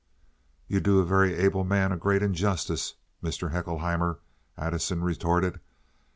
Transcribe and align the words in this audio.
"You 0.67 0.79
do 0.79 0.97
a 0.97 1.05
very 1.05 1.35
able 1.35 1.63
man 1.63 1.91
a 1.91 1.95
great 1.95 2.23
injustice, 2.23 2.95
Mr. 3.21 3.51
Haeckelheimer," 3.51 4.17
Addison 4.57 5.03
retorted. 5.03 5.59